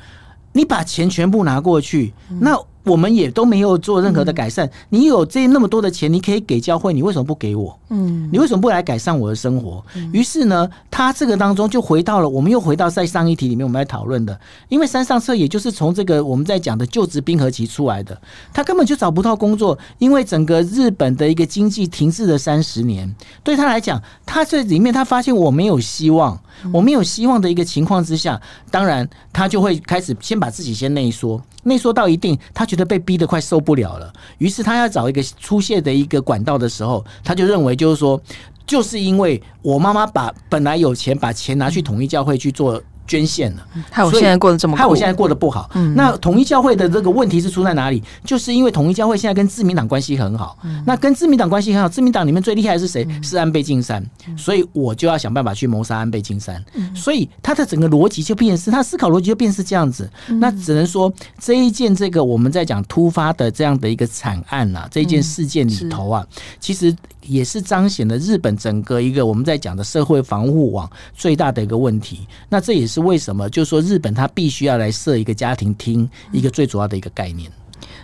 [0.54, 2.60] 你把钱全部拿过去，那。
[2.86, 4.70] 我们也都没有做任何的改善。
[4.90, 7.78] 你有这那么多的钱，你可以给教会，你为什么不给我？
[7.90, 9.84] 嗯，你为什么不来改善我的生活？
[10.12, 18.20] 于是呢，他这个当中就回到了，我们又回到在上一题里面我们来讨论的，因为山上彻也就是从这个我们在讲的就职冰河期出来的，
[18.54, 26.40] 他根本就找不到工作，因为整个日本的一个经济停滞了三十年，对他来讲，他这里面他发现我没有希望，
[26.72, 28.40] 我没有希望的一个情况之下，
[28.70, 31.42] 当然他就会开始先把自己先内缩。
[31.64, 38.22] 内缩到一定，他觉得被逼得快受不了了，于是他要找一个出泄的一个管道的时候，他就认为就是说，
[38.68, 42.82] 就是因为我妈妈把本来有钱，把钱拿去统一教会去做。
[43.08, 45.70] 捐献了，害我现在过得这么，害我现在过得不好。
[45.76, 48.02] 嗯，那统一教会的这个问题是出在哪里？
[48.24, 50.58] 就是因为统一教会现在跟自民党关系很好。
[50.64, 53.08] 嗯，那跟自民党关系很好，自民党里面最厉害的是谁？
[53.22, 54.04] 是安倍晋三。
[54.38, 56.64] 所以我就要想办法去谋杀安倍晋三。
[56.96, 60.10] 所以他的整个逻辑就变是，他思考逻辑就变是这样子。
[60.40, 66.26] 那只能说这一件这个我们在讲突发的这样的一个惨案啊，这一件事件里头啊，
[66.60, 72.28] 其实也是彰显了日本整个一个我们在讲的社会防护网最大的一个问题。
[72.50, 73.06] 那这也是。
[73.06, 73.48] 为什么？
[73.52, 77.52] 就是说，日本他必须要来设一个家庭厅，一个最主要的一个概念。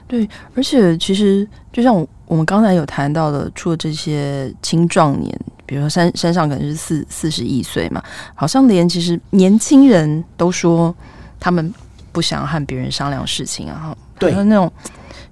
[0.07, 8.03] 对，而且其实就像我们刚才有谈到的，除了这些青壮年，比如说山山上可能是四四十一岁嘛，
[8.35, 10.95] 好像连其实年轻人都说
[11.39, 11.73] 他们
[12.11, 13.97] 不想和别人商量事情啊。
[14.19, 14.71] 对，那种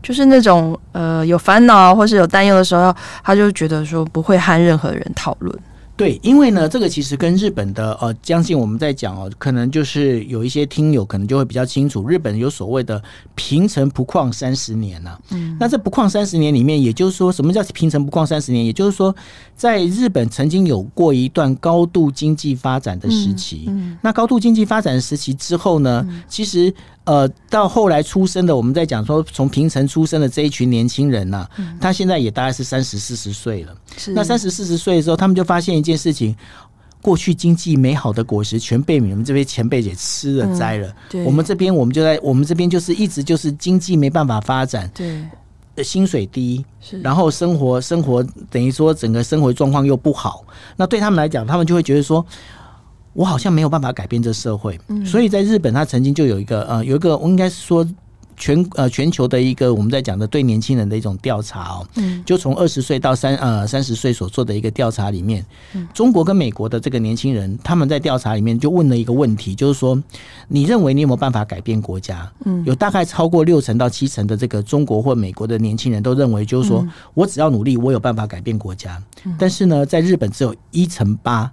[0.01, 5.57] 就是那种呃有烦恼或是有担忧的时候，他就觉得说不会和任何人讨论。
[5.97, 13.03] 对，因为呢，这个其实跟日本的呃，相信我们在讲哦，可能就是有一些听友可能就会比较清楚，日本有所谓的
[13.35, 15.19] 平成不旷三十年呐、啊。
[15.31, 18.65] 嗯，那这不旷三十年里面，也就是说，什么叫平成不旷三十年？
[18.65, 19.13] 也就是说，
[19.57, 23.65] 在日本曾经有过一段高度经济发展的时期。
[23.67, 26.73] 嗯，那高度经济发展的时期之后呢，其实。
[27.09, 33.75] 呃，到后来出生的，我们在讲说从平城出生的这一群年轻人呐、啊，嗯、他现在也大概是三十四十岁了。
[33.97, 36.35] 是那三十四十岁的时候，他们就发现一件事情：
[37.01, 40.93] 过去经济美好的果实全被你们这边前辈给吃了摘了。
[41.25, 46.63] 我们这边我们就在我们这边就是一直就是经济没办法发展，对，薪水低，
[47.01, 50.45] 然后生活生活等于说整个生活状况又不好。
[50.75, 52.23] 那对他们来讲，他们就会觉得说。
[53.13, 57.85] 我好像没有办法改变这社会，所以在日本，他曾经就有一个呃，有一个我应该是说
[58.37, 61.87] 全呃全球的一个我们在讲的对年轻人的一种调查哦，
[62.25, 65.45] 就从二十岁到三呃三十岁所做的一个调查里面，
[65.93, 70.01] 中国跟美国的这个年轻人，他们在调查里面就问了一个问题，就是说
[70.47, 72.31] 你认为你有没有办法改变国家？
[72.45, 79.03] 嗯，有大概超过六成到七成的这个中国或美国的年轻人都认为，就是说我只要努力，我有办法改变国家。
[79.37, 81.51] 但是呢，在日本只有一成八。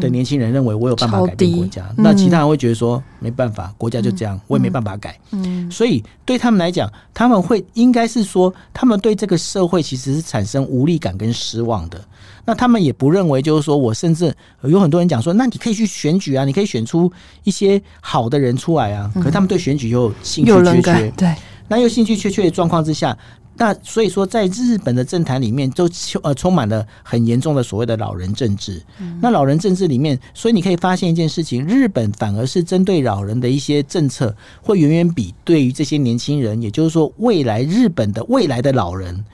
[0.00, 5.18] 的年轻人认为我有办法改变国家，那其他人会觉得说没办法，国家就这样，我也没办法改。
[5.30, 11.98] 嗯，所以对他们来讲，他们会应该是说，他们对这个社会其实是产生无力感跟失望的。
[12.44, 17.10] 那他们也不认为，就是说我甚至有很多人讲说，那你可以去选举啊，你可以选出
[17.44, 19.10] 一些好的人出来啊。
[19.14, 21.34] 可是他们对选举又兴趣缺缺，对，
[21.68, 23.16] 那又兴趣缺缺的状况之下。
[23.58, 25.90] 那所以说，在日本的政坛里面，都
[26.22, 28.80] 呃充满了很严重的所谓的老人政治。
[29.20, 39.24] 那老人政治里面，所以你可以发现一件事情：日本反而是针对老人的一些政策，会远远比对于这些年轻人，也就是说，未来日本的未来的老人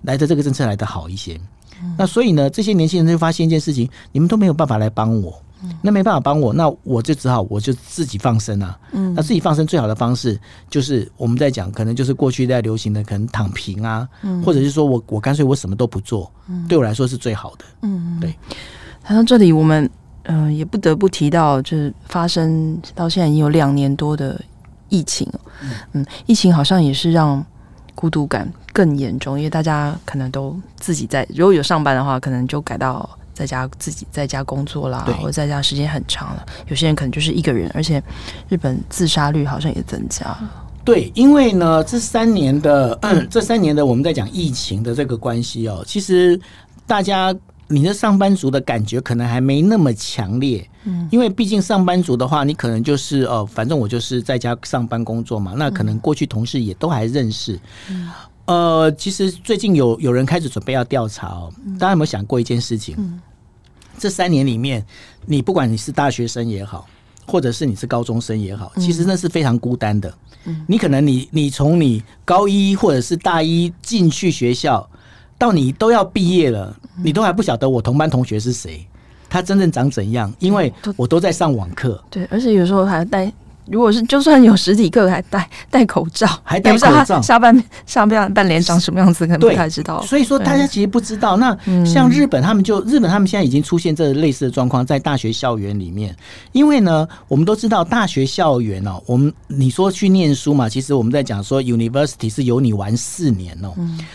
[0.00, 1.38] 来的这个政策来的好一些。
[1.98, 5.43] 那所以呢，这些年轻人就发现一件事情：你们都没有办法来帮我。
[5.82, 8.78] 那没办法帮我，那我就只好我就自己放生啊。
[8.92, 10.38] 嗯，那自己放生最好的方式
[10.70, 17.64] 就是我们在讲，可能就是过去在流行的可能躺平啊，嗯，或者是说我我干脆我什么都不做，嗯，对我来说是最好的。
[17.82, 18.34] 嗯，对。
[19.02, 19.88] 谈到这里，我们
[20.22, 24.40] 嗯、呃、也不得不提到，就是发生到现在已经有两年多的
[24.88, 25.30] 疫情，
[25.92, 27.44] 嗯，疫情好像也是让
[27.94, 33.08] 孤独感更严重，因为大家可能都自己在，如果有上班的话，可能就改到。
[33.34, 36.46] 在家自己在家工作啦，或者在家时间很长了。
[36.68, 38.02] 有些人可能就是一个人，而且
[38.48, 40.50] 日本自杀率好像也增加了。
[40.84, 46.38] 对，因为呢，这三年的、嗯、 这三年的我们在讲疫情的这个关系哦，其实
[46.86, 47.34] 大家
[47.68, 50.66] 你的上班族的感觉可能还没那么强烈。
[50.84, 55.54] 嗯，因为毕竟上班族的话，你可能就是呃，反正我就是在家上班工作嘛。
[55.56, 57.58] 那可能过去同事也都还认识。
[57.90, 58.10] 嗯。
[58.46, 61.52] 呃，其实最近有有人开始准备要调查哦。
[61.78, 62.94] 大家有没有想过一件事情？
[62.98, 63.20] 嗯，
[63.98, 64.84] 这三年里面，
[65.24, 66.86] 你不管你是大学生也好，
[67.26, 70.12] 或者是你是高中生也好，其实那是非常孤单的。
[70.44, 74.86] 嗯，你可能你你从你高一或者是大一进去学校，
[75.38, 78.86] 到你都要毕业了，你都还不晓得我同班同学是谁，
[79.28, 82.02] 他真正长怎样，因为我都在上网课。
[82.10, 83.32] 对，而且有时候还带。
[83.66, 90.02] 如果是就算有实体课，还戴戴口罩，还戴口罩，下半下半半脸长什么样子，可能不太知道。
[90.02, 91.36] 所以说，大家其实不知道。
[91.36, 96.14] 那像日本，他们就日本，他们现在已经出现这类似的状况，在大学校园里面。
[96.52, 103.72] 因为呢，我们都知道大学校园哦，我们你说去念书嘛，其实我们在讲说，University 是由你玩四年哦，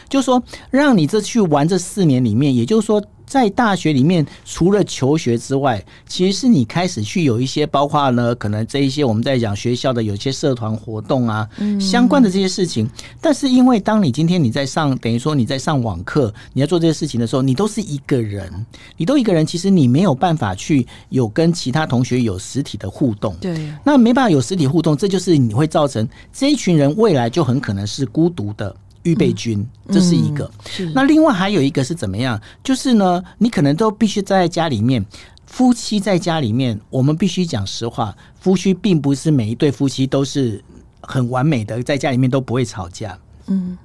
[0.07, 3.03] 就是说让你这去玩这四年里面，也就是说。
[3.29, 11.47] 在大学里面，除了求学之外，其实是你开始去有一些，包括呢，可能这一些我们在讲学校的有些社团活动啊，
[11.79, 12.89] 相关的这些事情。
[13.21, 18.51] 但是因为当你今天你在上，等于说你在上网课，你要做这些事情的时候，你都是一个人，
[18.97, 23.35] 你都一个人，其实你没有办法去有跟其他同学有实体的互动。
[23.39, 28.75] 对，那没办法有实体互动，这就是你会造成这一群人未来就很可能是孤独的。
[29.03, 30.49] 预备军，这是一个。
[30.93, 32.39] 那另外还有一个是怎么样？
[32.63, 35.05] 就是呢，你可能都必须在家里面，
[35.45, 40.63] 夫妻在家里面，我们必须讲实话，夫妻并不是每一对夫妻都是
[41.01, 43.17] 很完美的，在家里面都不会吵架。
[43.47, 43.77] 嗯。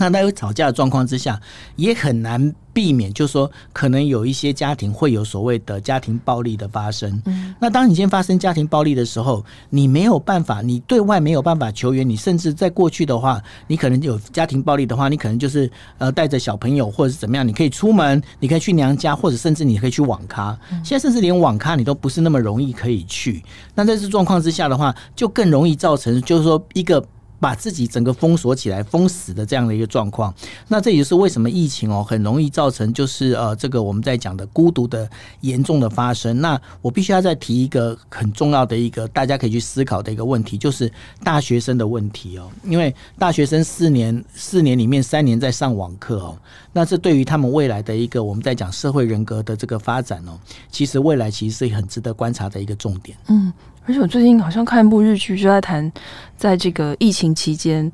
[0.00, 1.38] 那在有吵架的状况之下，
[1.76, 7.20] 也很难避免，就是说，可能有一些家庭会有所谓的家庭暴力的发生。
[7.26, 20.58] 嗯，那当你先发生家庭暴力的时候，你没有办法，你对外没有办法求援，你甚至在过去的话，你可能有家庭暴力的话，你可能就是呃带着小朋友或者是怎么样，你可以出门，你可以去娘家，或者甚至你可以去网咖。
[20.82, 23.44] 现在甚至连网咖你都不是那么容易可以去。
[23.74, 27.04] 那在这状况之下的话，就更容易造成，就是说一个。
[27.40, 30.32] 把自己整个封锁起来、封死的这样的一个状况，
[30.68, 35.08] 那这也是为什么疫情哦很容易造成就是呃这个我们在讲的孤独的
[35.40, 36.40] 严重的发生。
[36.40, 40.92] 那我必须要再提一个很重要的一个大家可以去思考的一个问题，就是
[41.24, 46.36] 大学生的问题哦，因为大学生四年四年里面三年在上网课哦，
[46.74, 50.38] 那这对于他们未来的一个我们在讲社会人格的这个发展哦，
[50.70, 53.16] 其实未来其实是很值得观察的一个重点。
[53.28, 53.50] 嗯。
[53.90, 55.90] 而且我最近好像看一部日剧，就在谈，
[56.36, 57.90] 在这个疫情期间，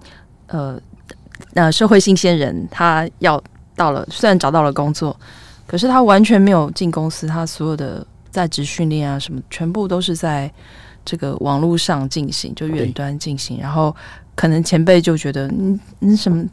[0.49, 0.79] 呃，
[1.55, 3.43] 呃，社会新鲜人他要
[3.75, 5.19] 到了，虽然找到了工作，
[5.67, 10.53] 可是他完全没有进公司，他所有的在职训练啊什么，全部都是在
[11.03, 13.59] 这个网络上进行，就远端进行。
[13.59, 13.97] 然后
[14.35, 16.45] 可能前辈就觉得你你什么，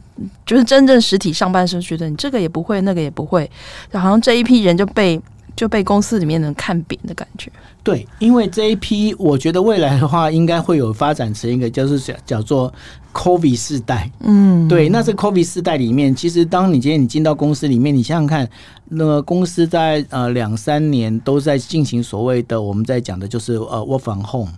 [0.46, 3.50] 就是真正实体上半身觉得你这个也不会，那个也不会，
[3.92, 5.20] 就好像这一批人就被。
[5.56, 7.50] 就被公司里面人看扁的感觉。
[7.82, 12.72] 对，因为这一批，我觉得未来的话，应该会有发展成一个，就是叫叫做
[13.12, 14.10] COVID 世代。
[14.20, 14.88] 嗯，对。
[14.88, 18.48] 那这 COVID 世代里面，其实当你今天你进到公司里面，你想想看，
[18.86, 24.52] 那个公司在呃两三年都在进行所谓的我们在讲的就是呃 work from home。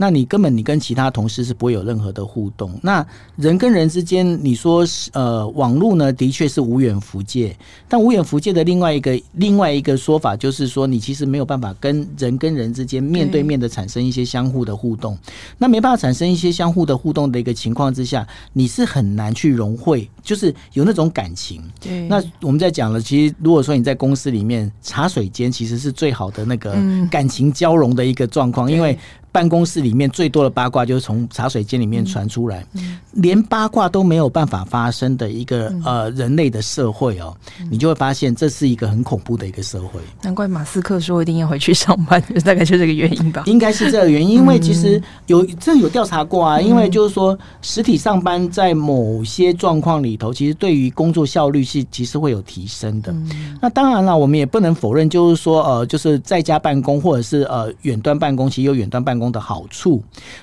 [0.00, 2.72] 那你根本你跟其他同事是不会有任何的互动。
[2.82, 7.54] 那人跟人之间，你说是呃，网络呢，的确是无远弗届，
[7.86, 15.18] 但无远弗届的另外一个另外一个说法就是说，你其实没有办法跟人跟人之间面对面的产生一些相互的互动。
[15.58, 21.62] 那没办法产生一些相互的互动的一个情况之下，你是很难去融会，就是有那种感情。
[21.78, 22.08] 对。
[22.08, 26.74] 那我们在讲了，其实如果说你在公司里面茶水间，其实是最好的那个
[27.10, 28.98] 感情交融的一个状况，因为。
[29.32, 32.64] 办公室里面最多的八卦就是从茶水间里面传出来，
[33.12, 37.36] 连八卦都没有办法发生的一个呃人类的社会哦，
[37.70, 40.00] 你就会发现这是一个很恐怖的一个社会。
[40.22, 43.44] 难怪马斯克说一定要回去上班， 大概就这个原因吧。
[43.46, 53.14] 应该是这个原因，因为其实有这有调查过啊，因为就是说实体上班在某些状况里头，其实对于工作效率是其实会有提升的。
[53.60, 59.19] 那当然了，我们也不能否认，就是说呃，就是在家办公或者是呃远端办公，其实有远端办公。
[59.28, 60.00] 的好处，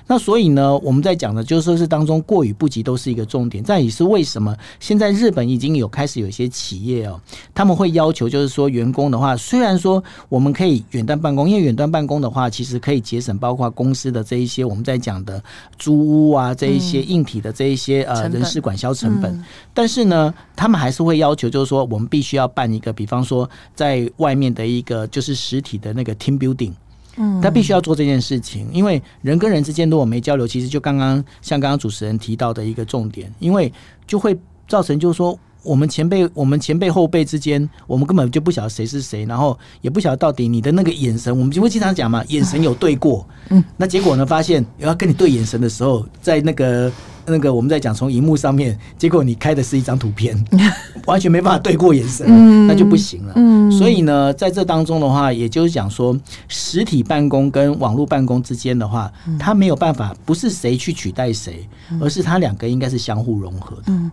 [0.07, 3.63] 那所以呢，我们在讲的，就是说是当中过与不及都是一个重点。
[3.63, 7.17] 这也是为什么现在日本已经有开始有一些企业哦，
[7.55, 15.41] 他们会要求，就是说员工的话，虽然说我们可以远端办公，因为远端办公的话，其实可以节省包括公司的这一些我们在讲的
[15.79, 19.41] 租屋啊，这一些硬体的这一些呃人事管销成本。
[19.73, 26.73] 但是呢，他们还是会要求，就是说我们必须要办一个，比方说在外面的一个就是实体的那个 team building。
[27.41, 33.71] 他必须要做这件事情，因为人跟人之间如果没交流，其实就刚刚像刚刚主持人提到的一个重点，因为
[34.05, 34.37] 就会
[34.67, 46.91] 造成就是说我们前辈、我们前辈后辈之间，我们根本就不晓得谁是谁，然后也不晓得到底你的那个眼神，我们就会经常讲嘛， 眼神有对过，嗯，那结果呢，发现要跟你对眼神的时候，在那个。
[47.29, 50.33] 那个我们在讲从荧幕上面，结果你开的是一张图片，
[51.07, 52.25] 完全没办法对过眼神，
[52.67, 53.33] 那就不行了。
[53.69, 61.67] 所以呢，在这当中的话，也就是讲说，实体办公跟网络办公之间的话，它没有办法，不是谁去取代谁，
[61.99, 63.83] 而是它两个应该是相互融合的。
[63.87, 64.11] 嗯，嗯，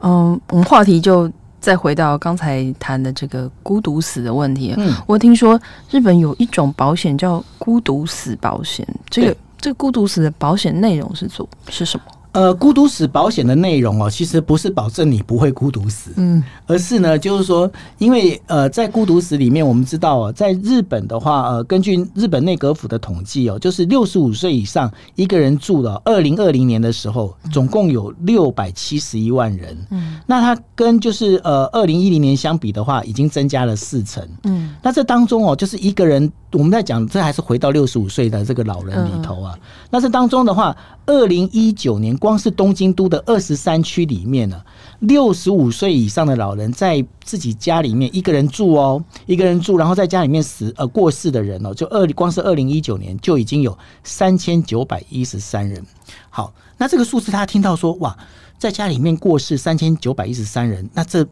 [0.00, 1.30] 我们话题就
[1.60, 4.74] 再回到刚才谈的这个孤独死的问题。
[4.76, 5.60] 嗯，我听说
[5.90, 12.04] 日本有一种保险叫孤独死保险，这个这个孤独死的保险内容是做是什么？
[12.34, 36.32] 呃，孤独死保险的内容哦，其实不是保证你不会孤独死，嗯，而是呢，就是说，因为呃，在孤独死里面，我们知道哦，在日本的话，呃，根据日本内阁府的统计哦，就是六十五岁以上一个人住了，二零二零年的时候，总共有六百七十一万人，嗯，那它跟就是呃二零一零年相比的话，已经增加了四成，嗯，那这当中哦，就是一个人。
[36.54, 39.58] 我们在讲，这还是回到六十五岁的这个老人里头啊。
[39.90, 40.76] 那这当中的话，
[41.06, 44.62] 二零一九年光是东京都的二十三区里面呢，
[45.00, 55.84] 六十五岁以上的老人在自己家里面一个人住哦，一个人住，然后在家里面死呃过世的人哦，就二光是二零一九年就已经有三千九百一十三人。
[56.30, 58.16] 好，那这个数字他听到说哇，
[58.58, 61.26] 在家里面过世三千九百一十三人，那这。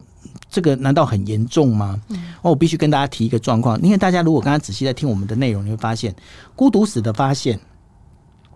[0.53, 1.99] 这个难道很严重吗？
[2.43, 6.13] 哦，我必须跟大家提一个状况，因为大家如果刚刚仔细在听我们的内容，你会发现
[6.55, 7.59] 孤独死的发现，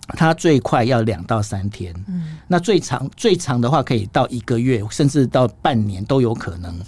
[0.10, 6.80] 它最快要两到三天，嗯，那最长最长的话可以到一个月，甚至到半年都有可能。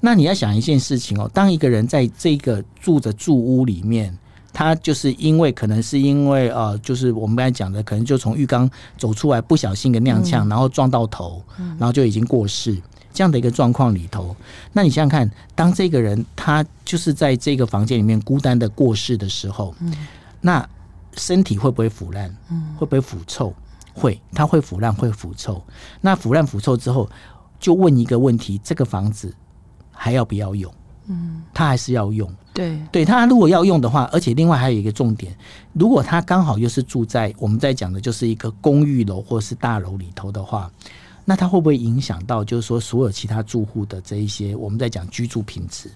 [0.00, 4.12] 那你要想一件事情哦，当一个人在这个住着住屋里面，
[4.52, 11.40] 他就是因为可能是因为呃，就是我们刚才讲的，可能就从浴缸走出来不小心的踉跄，然后撞到头，
[11.78, 12.76] 然后就已经过世。
[13.18, 14.36] 这样的一个状况里头，
[14.72, 19.92] 那你想想看，当这个人他就是在这个房间里面孤单的过世的时候，嗯，
[20.40, 20.64] 那
[21.14, 22.32] 身体会不会腐烂？
[22.48, 23.52] 嗯，会不会腐臭？
[23.92, 25.60] 会，他会腐烂，会腐臭。
[26.00, 27.10] 那腐烂腐臭之后，
[27.58, 29.34] 就问一个问题：这个房子
[29.90, 30.72] 还要不要用？
[31.08, 32.32] 嗯，他还是要用。
[32.54, 35.36] 对，对他如果要用的话，而且另外还有一个重点，
[35.72, 40.70] 如果他刚好又是住在我们在讲的就是一个公寓楼或是大楼里头的话。
[41.28, 45.90] 那它会不会影响到，就是说所有其他住户的这一些，我们在讲居住品质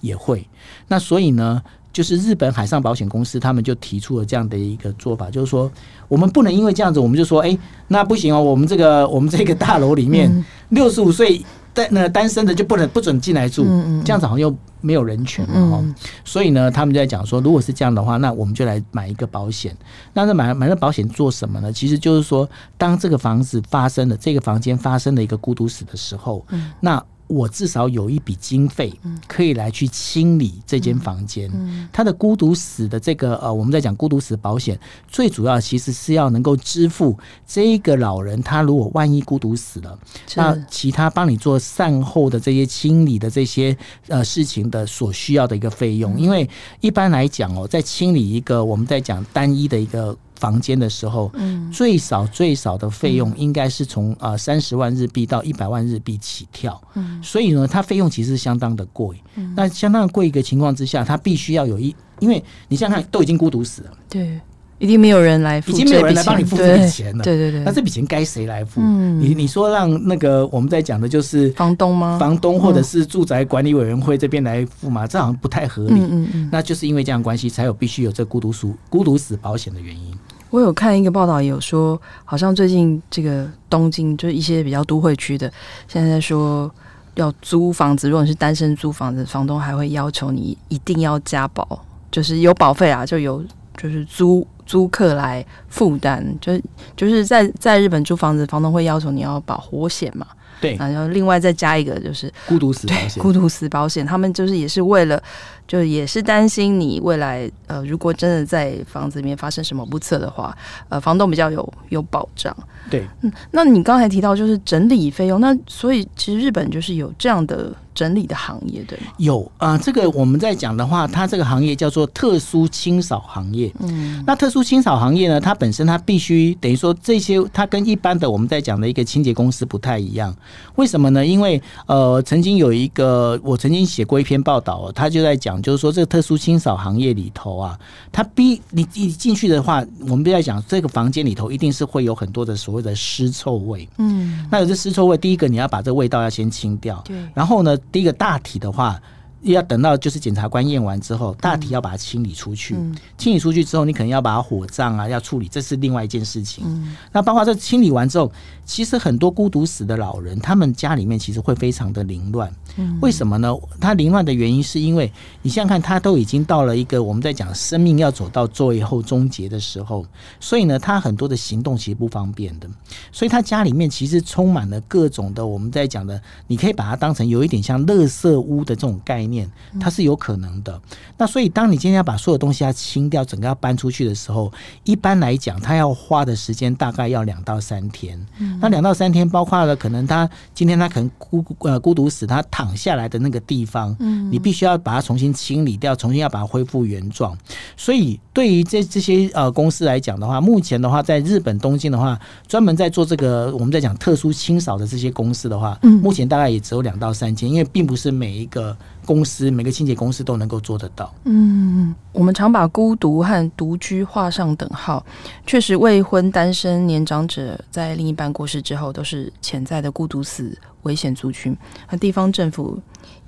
[0.00, 0.42] 也会。
[0.86, 1.62] 那所以呢，
[1.92, 5.70] 就是日本海上保险公司他们就提出了这样的一个做法，就是说
[6.08, 11.44] 我们不能因为这样子，我们就说，哎，那不行哦，我们这个我们这个大楼里面六十五岁。
[11.78, 13.64] 单那单身的就不能不准进来住，
[14.04, 15.84] 这样子好像又没有人权了哈。
[16.24, 19.76] 所以呢，他们就在讲说，如果是这样的话，那我们就来买一个保险。
[20.12, 21.72] 那这买买了保险做什么呢？
[21.72, 26.44] 其实就是说，当这个房子发生了，这个房间发生了一个孤独死的时候，
[26.80, 27.02] 那。
[27.28, 28.92] 我至少有一笔经费
[29.26, 31.48] 可以来去清理这间房间。
[31.92, 37.16] 他的孤独死的这个呃，我们在讲孤独死保险，最主要其实是要能够支付
[37.46, 39.98] 这个老人，他如果万一孤独死了，
[40.34, 43.76] 那其他帮你做善后的这些清理的这些
[44.08, 46.18] 呃事情的所需要的一个费用。
[46.18, 46.48] 因为
[46.80, 50.16] 一般来讲哦，在清理一个我们在讲单一的一个。
[50.38, 64.40] 房间的时候，嗯，最少最少的费用应该是从啊三十万日币到一百万日币起跳，嗯，所以呢，它费用其实是相当的贵，嗯，那相当贵一个情况之下，它必须要有一，因为你想想看，都已经孤独死了，对。
[64.80, 67.24] 一定没有人来付，已经没有人来帮你付这笔钱了。
[67.24, 68.80] 对对对，那这笔钱该谁来付？
[68.80, 72.16] 嗯、你你说让那个我们在讲的就是房东吗？
[72.16, 75.04] 房东或者是住宅管理委员会这边来付吗？
[75.04, 75.94] 这好像不太合理。
[75.94, 80.16] 嗯嗯嗯，那就是因为这样关系，才有必须有这孤独死孤独死保险的原因。
[80.50, 85.50] 我有看一个报道，有说好像最近这个东京就是一些比较都会区的，
[85.86, 86.70] 现在在说
[87.14, 93.44] 要租房子，如果你是单身租房子，房东还会要求你一定要加保，就是有保费啊，就有
[93.76, 94.46] 就是租。
[94.68, 96.52] 租客来负担，就
[96.94, 100.26] 就是在在日本租房子，房东会要求你要保活险嘛。
[100.60, 103.22] 对，然后另外再加一个就是孤独死保险。
[103.22, 105.22] 孤独死保险，他们就是也是为了，
[105.68, 110.56] 就也是担心你未来呃，如果真的在房子里面发生什么不测的话，
[110.88, 112.56] 呃，房东比较有有保障。
[112.90, 117.72] 对，嗯，那你刚才提到就是整理费用，那所以其实日本就是有这样的。
[117.98, 123.74] 整理的行业对吗有啊、呃，这个我们在讲的话，它这个行业叫做特殊清扫行业。
[123.80, 130.32] 嗯，那特殊清扫行业呢，它本身它必须等于说这些，它跟一般的我们在讲的一个清洁公司不太一样。
[130.76, 131.26] 为什么呢？
[131.26, 137.78] 因为呃，曾经有一个我曾经写过一篇报道，他就在讲，就是说这个特殊清扫行业里头啊，
[138.12, 143.88] 它逼你一进去的话，我们不要讲这个房间里头一定是会有很多的所谓的尸臭味。
[143.98, 147.02] 嗯，那有这尸臭味，第一个你要把这个味道要先清掉。
[147.06, 147.76] 对，然后呢？
[147.90, 149.00] 第一个大体的话，
[149.42, 152.74] 要等到就是检察官验完之后，大体要把它清理出去。
[152.74, 156.64] 嗯、清理出去之后，你可能要把它火葬啊，要处理，这是另外一件事情。
[156.66, 158.30] 嗯、那包括这清理完之后，
[158.64, 162.52] 其实很多孤独死的老人，他们家里面其实会非常的凌乱。
[162.76, 163.54] 嗯、为什么呢？
[163.80, 165.10] 他凌乱的原因是因为
[165.42, 170.04] 你想想看，他都已经到了一个我们在讲生命要走到最后终结的时候，
[170.40, 172.68] 所以呢，他很多的行动其实不方便的。
[173.12, 179.28] 所以他家里面其实充满了各种的我们在讲的，你可以把它当成有一点像垃圾屋的这种概念。
[179.38, 180.80] 念它是有可能的，
[181.16, 184.52] 那所以当你今天要把所有东西要清掉，整个要搬出去的时候，
[184.84, 188.18] 一般来讲，它要花的时间大概要两到三天。
[188.38, 197.36] 嗯、那两到三天，包括了可能他今天他可能孤呃孤独死，他躺下来的那个地方，嗯，你必须要把它重新清理掉，重新要把它恢复原状。
[197.76, 208.76] 所以对于这这些呃公司来讲的话，目前的话，在日本东京的话，专门在做这个我们在讲特殊清扫的这些公司的话，嗯，目前大概也只有两到三间，因为并不是每一个。
[209.08, 211.10] 公司每个清洁公司都能够做得到。
[211.24, 215.02] 嗯，我们常把孤独和独居画上等号。
[215.46, 221.56] 确实，未婚、单身、年长者在另一半过世之后，都是潜在的孤独死危险族群。
[221.90, 222.78] 那地方政府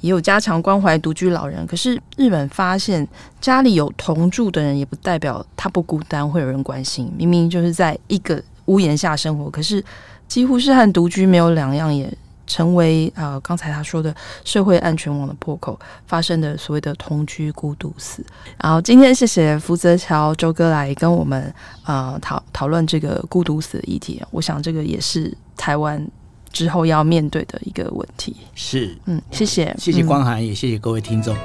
[0.02, 1.66] 也有加强关怀独居老人。
[1.66, 3.08] 可是，日本发现
[3.40, 7.10] 家里有同住的人，也不代表他不孤单，会有人关心。
[7.16, 9.82] 明明就是在一个屋檐下生活，可是
[10.28, 12.12] 几乎是和独居没有两样也。
[12.50, 14.12] 成为呃，刚才他说的
[14.44, 18.26] 社会安全网的破口，发生的所谓的同居孤独死。
[18.58, 21.54] 然后今天谢谢福泽乔周哥来跟我们
[21.86, 24.20] 呃讨讨论这个孤独死的议题。
[24.32, 26.04] 我想这个也是台湾
[26.52, 28.34] 之后要面对的一个问题。
[28.56, 31.36] 是，嗯，谢谢，谢谢光涵，嗯、也谢谢各位听众。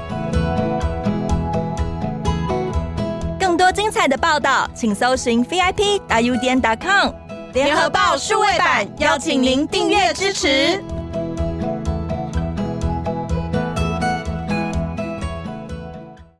[3.39, 7.11] 更多精彩的报道，请搜寻 VIP 大 U 点 com
[7.53, 10.83] 联合报数位版，邀请您订阅支持。